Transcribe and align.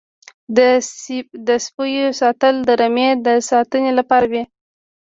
د 1.47 1.49
سپیو 1.65 2.07
ساتل 2.21 2.55
د 2.67 2.69
رمې 2.81 3.09
د 3.25 3.27
ساتنې 3.49 3.91
لپاره 3.99 4.25
وي. 4.31 4.43